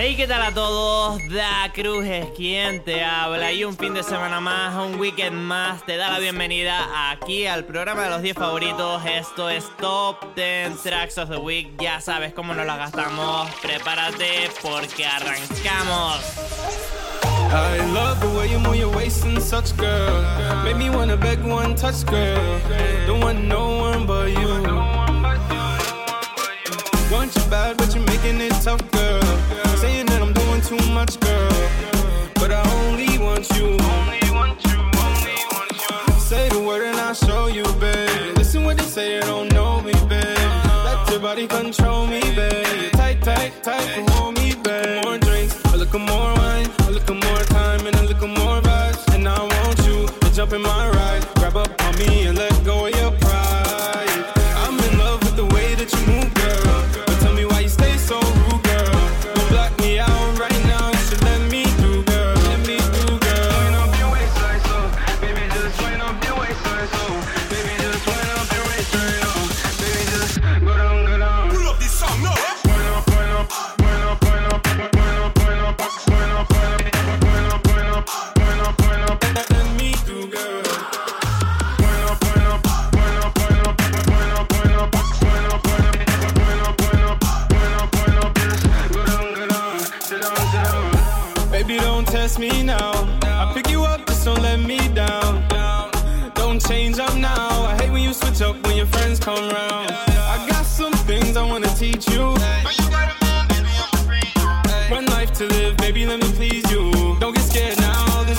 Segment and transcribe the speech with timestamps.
[0.00, 1.20] Hey, ¿qué tal a todos?
[1.28, 5.84] Da Cruz es quien te habla y un fin de semana más, un weekend más,
[5.86, 9.02] te da la bienvenida aquí al programa de los 10 favoritos.
[9.04, 11.72] Esto es Top 10 Tracks of the Week.
[11.80, 13.50] Ya sabes cómo nos la gastamos.
[13.60, 16.20] Prepárate porque arrancamos.
[17.50, 20.22] I love the way you move your waist and such, girl.
[20.62, 22.60] Make me wanna beg one touch, girl.
[23.08, 24.62] Don't want no one but you.
[27.10, 28.97] Want you bad, but you're making it tough, girl.
[30.68, 31.70] Too much, girl.
[32.34, 33.68] But I only want you.
[33.94, 38.36] only want you Say the word and I'll show you, babe.
[38.36, 40.50] Listen what they say, they don't know me, babe.
[40.84, 42.92] Let your body control me, babe.
[42.92, 45.04] Tight, tight, tight, and hold me, babe.
[45.04, 49.14] More drinks, a little more wine, a little more time, and a little more vibes.
[49.14, 51.07] And I want you to jump in my ride.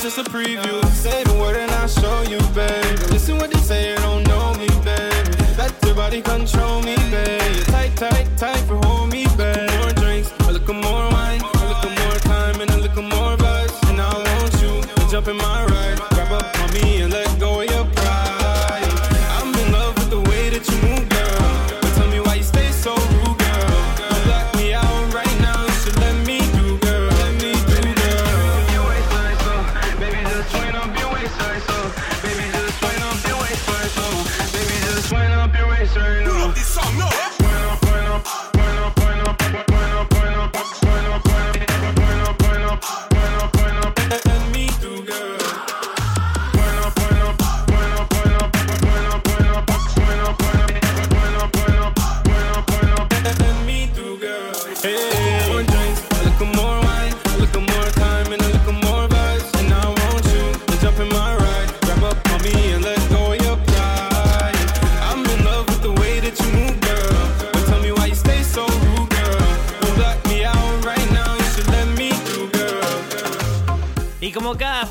[0.02, 0.86] This is a preview.
[0.94, 3.00] Say the word and I'll show you, babe.
[3.12, 5.28] Listen what they say, you don't know me, babe.
[5.58, 7.66] Let your body control me, babe.
[7.66, 8.78] Tight, tight, tight for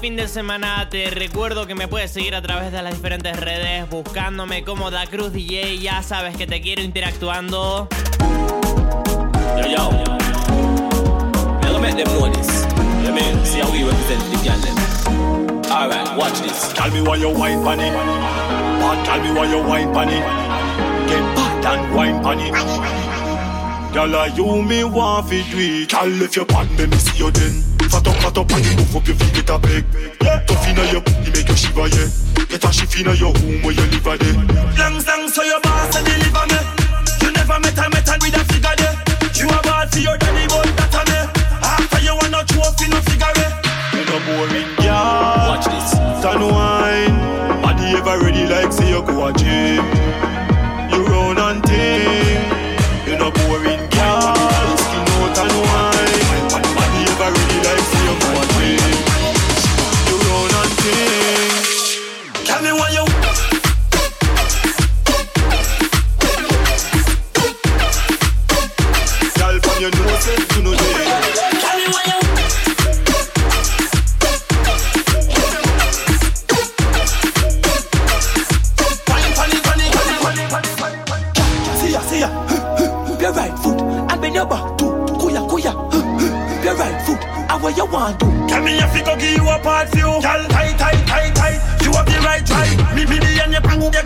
[0.09, 3.87] fin de semana te recuerdo que me puedes seguir a través de las diferentes redes
[3.91, 7.87] buscándome como Da Cruz DJ, ya sabes que te quiero interactuando.
[9.59, 9.91] Yo, yo.
[11.61, 12.65] Now go make them know this.
[13.05, 15.71] You mean, see how we represent the girl them.
[15.71, 16.73] Alright, watch this.
[16.73, 17.93] Tell me why you wine pon it.
[17.93, 20.25] Bad, tell me why you wine pon it.
[21.07, 22.55] Get bad and wine pon it.
[23.93, 25.91] Girl, are you me want fi do it?
[25.91, 27.78] Girl, if you bad, let me see you then.
[27.89, 29.57] Fat up, fat up, and you move up your feet, get a.
[30.21, 32.09] Yeah, tough inna your booty, make you shiver, yeah.
[32.49, 34.33] Get a shift inna your home where you live a day.
[34.77, 36.61] Long song so your boss and deliver me.
[37.23, 38.95] You never met a metal with a figure there.
[39.41, 41.19] You a ball for your daddy, but that a me.
[41.65, 43.33] After you want no trophy, no figure.
[43.97, 45.49] You no boring, girl.
[45.49, 45.97] Watch this.
[46.21, 47.17] Tan wine,
[47.63, 49.78] body ever ready like say you go a gym.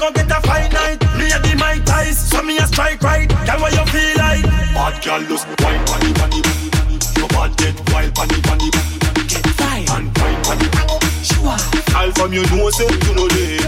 [0.03, 1.01] Go get a fine night.
[1.17, 3.29] Me a the my ties, so me a strike right.
[3.47, 4.43] Girl, what you feel like?
[4.75, 6.47] Bad girl just wine pon it, pon it.
[7.19, 8.75] Your bad get wild pon it, pon it.
[9.31, 9.87] Get fine.
[9.95, 10.75] And wine pon it.
[11.23, 11.57] Shua.
[11.93, 13.62] Girl from your nose, say you know there.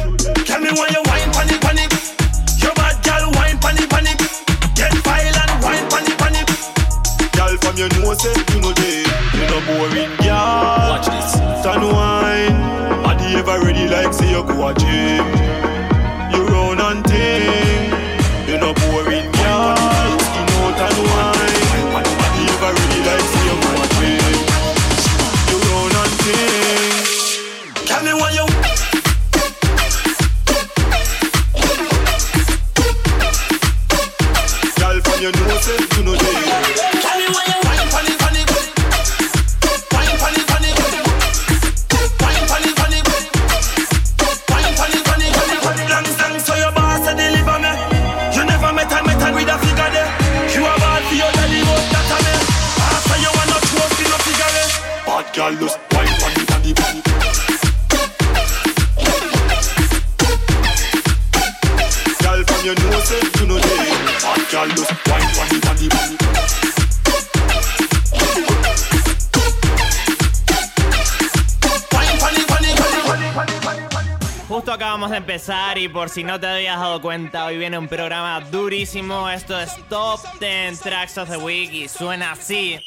[75.04, 78.40] acabamos de empezar y por si no te habías dado cuenta, hoy viene un programa
[78.40, 79.28] durísimo.
[79.28, 82.78] Esto es Top 10 Tracks of the Week y suena así.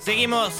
[0.00, 0.52] Seguimos.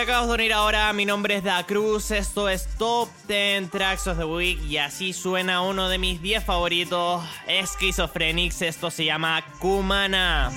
[0.00, 4.16] Acabas de unir ahora, mi nombre es Da Cruz, esto es Top 10 Tracks of
[4.16, 10.50] the Week y así suena uno de mis 10 favoritos, Schizophrenics, esto se llama Kumana.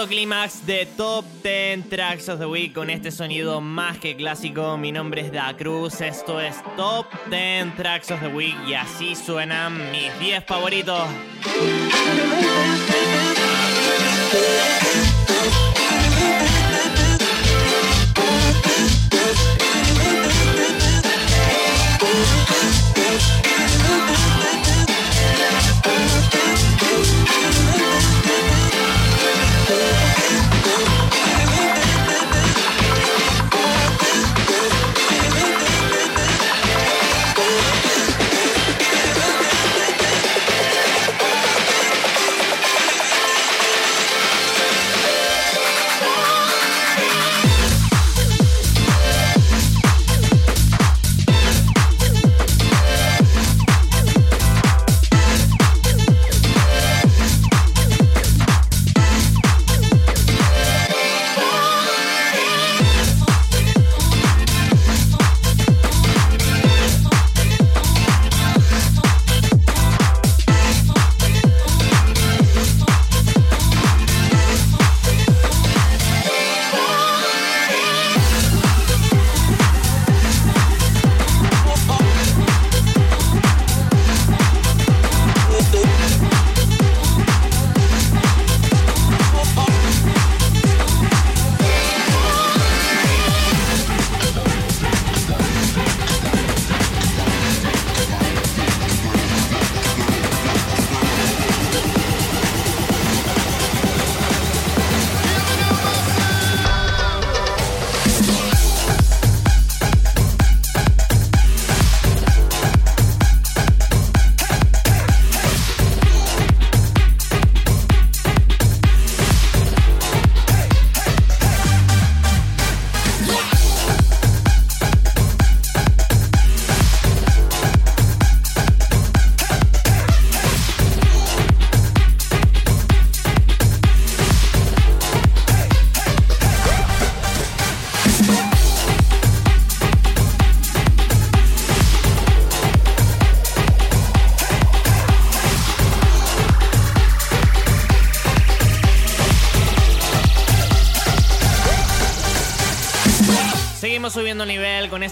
[0.07, 4.77] Clímax de Top 10 Tracks of the Week con este sonido más que clásico.
[4.77, 9.15] Mi nombre es Da Cruz, esto es Top 10 Tracks of the Week y así
[9.15, 11.09] suenan mis 10 favoritos.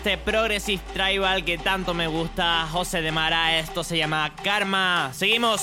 [0.03, 2.67] Este Progressive Tribal que tanto me gusta.
[2.73, 5.13] José de Mara, esto se llama Karma.
[5.15, 5.63] Seguimos.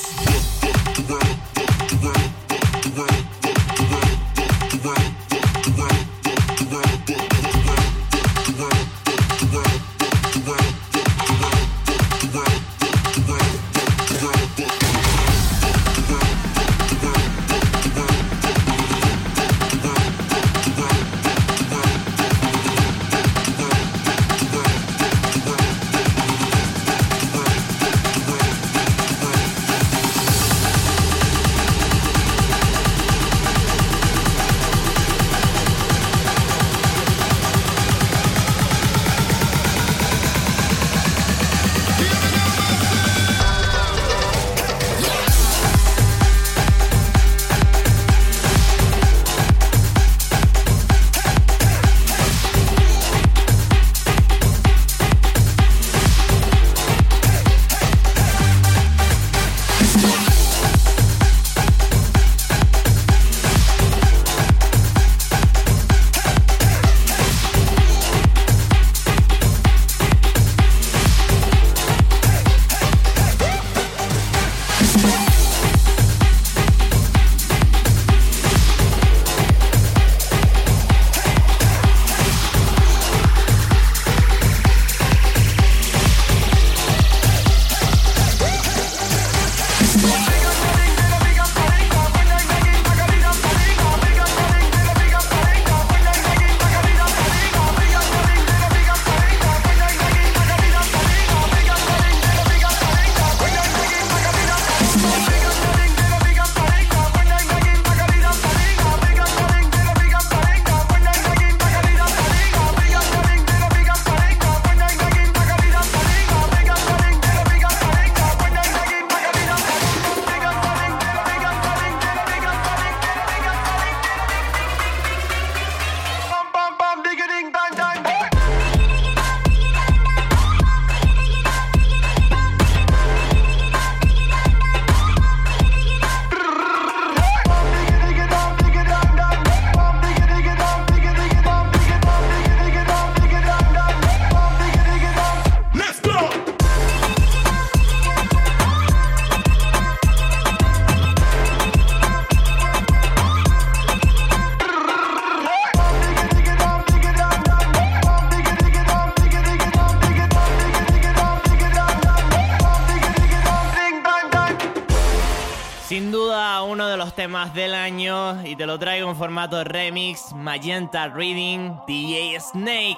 [168.49, 172.97] Y te lo traigo en formato remix, Magenta Reading, DJ Snake.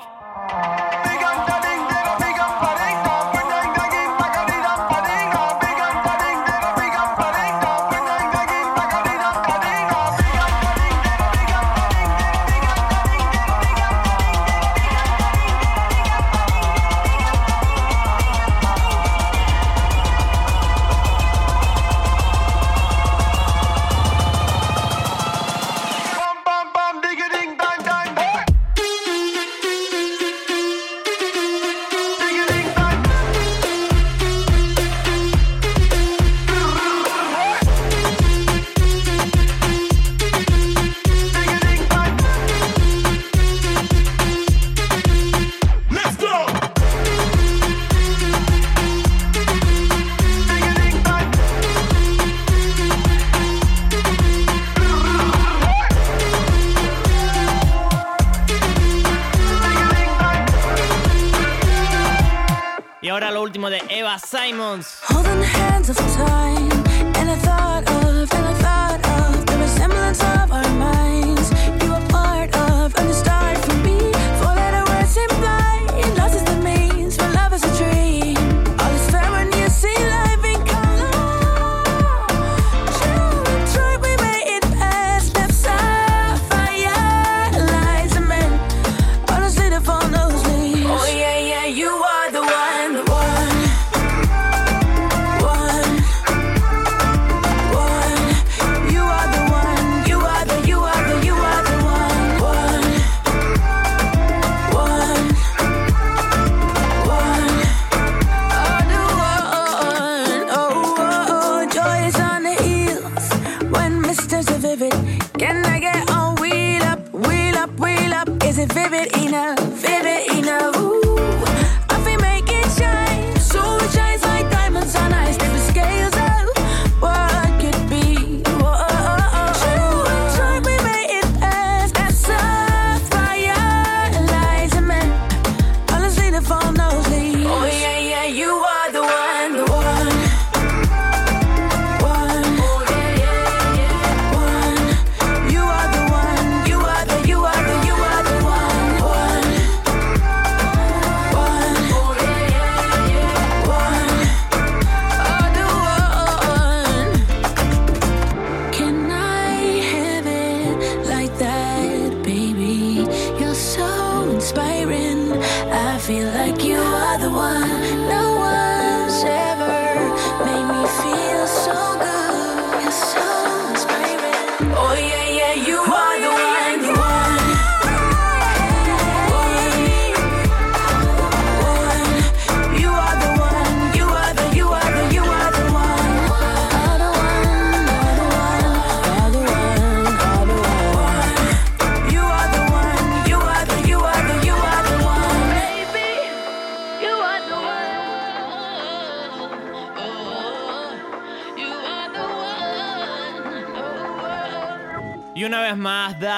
[63.22, 64.98] Ahora lo último de Eva Simons.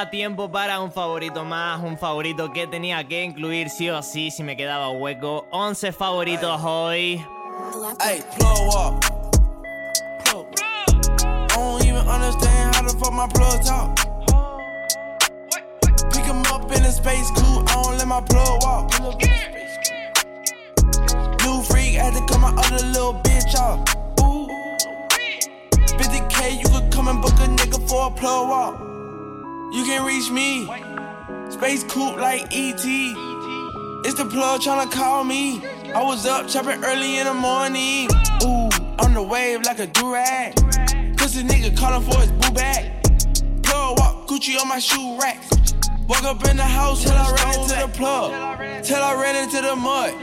[0.10, 4.44] Tiempo para un favorito más, un favorito que tenía que incluir sí o sí si
[4.44, 5.46] me quedaba hueco.
[5.52, 7.24] 11 favoritos hoy.
[8.02, 8.24] Hey,
[8.68, 9.02] walk.
[10.26, 10.46] Plug.
[10.60, 13.96] I don't even understand how the fuck my plug talk.
[16.12, 18.92] Pick him up in a space coupe, I don't let my plug walk.
[21.44, 23.80] New freak had to cut my other little bitch off.
[24.22, 24.48] Ooh.
[25.98, 28.93] 50k, you could come and book a nigga for a plug walk.
[29.74, 30.66] You can reach me.
[31.50, 32.86] Space coupe like ET.
[34.06, 35.66] It's the plug tryna call me.
[35.96, 38.08] I was up chopping early in the morning.
[38.44, 38.70] Ooh,
[39.04, 40.54] on the wave like a durag.
[41.18, 43.04] Pussy nigga calling for his boo bag.
[43.64, 45.44] Plug walk, Gucci on my shoe rack.
[46.08, 48.84] Woke up in the house till I ran into the plug.
[48.84, 50.14] Till I ran into the mud.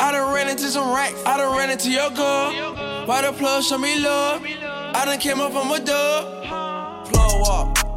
[0.00, 1.22] I done ran into some racks.
[1.24, 3.06] I done ran into your girl.
[3.06, 4.42] Why the plug show me love?
[4.42, 6.44] I done came up from a dub.
[7.06, 7.87] Plug walk.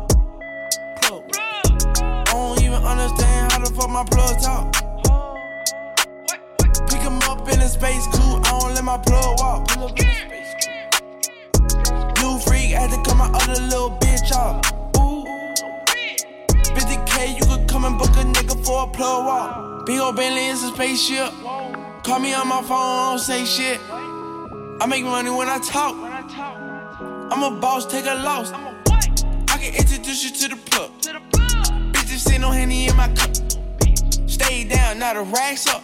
[3.61, 4.73] How the fuck my plug talk.
[6.89, 9.69] Pick him up in a space coupe, I don't let my plug walk.
[12.21, 14.65] New freak had to cut my other little bitch off.
[14.97, 15.25] Ooh.
[16.73, 19.85] 50k, you could come and book a nigga for a plug walk.
[19.85, 21.31] Big ol' Bentley is a spaceship.
[22.03, 23.79] Call me on my phone, I don't say shit.
[23.89, 25.95] I make money when I talk.
[27.31, 28.51] I'm a boss, take a loss.
[28.51, 30.91] I can introduce you to the plug.
[31.93, 33.50] Bitches say no henny in my cup.
[34.41, 35.83] Stay down, now the racks up.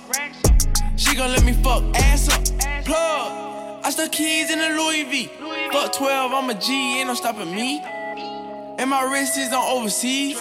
[0.95, 2.43] She gon' let me fuck ass up.
[2.85, 3.85] Plug.
[3.85, 5.29] I stuck keys in the Louis V.
[5.71, 7.83] Fuck 12, I'm a G, ain't no stopping me.
[8.79, 10.37] And my wrist is on overseas.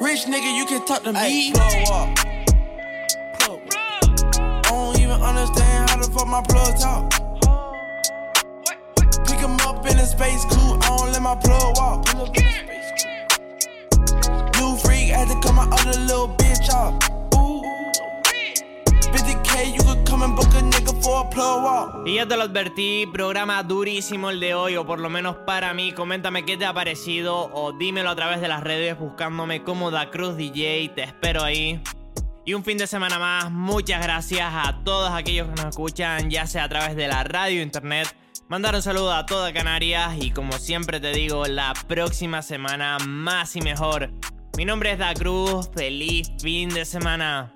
[0.00, 1.52] Rich nigga, you can talk to me.
[1.52, 2.16] Plug up.
[3.38, 3.60] Plug.
[4.42, 7.10] I don't even understand how the fuck my plug talk.
[9.26, 12.06] Pick him up in a space coupe, I don't let my plug walk.
[14.58, 17.19] New freak had to cut my other little bitch off.
[22.06, 25.74] Y ya te lo advertí, programa durísimo el de hoy, o por lo menos para
[25.74, 25.92] mí.
[25.92, 30.10] Coméntame qué te ha parecido, o dímelo a través de las redes buscándome como Da
[30.10, 30.90] Cruz DJ.
[30.94, 31.82] Te espero ahí.
[32.44, 36.46] Y un fin de semana más, muchas gracias a todos aquellos que nos escuchan, ya
[36.46, 38.08] sea a través de la radio, internet.
[38.48, 43.54] Mandar un saludo a toda Canarias y como siempre te digo, la próxima semana más
[43.56, 44.10] y mejor.
[44.56, 47.52] Mi nombre es Da Cruz, feliz fin de semana.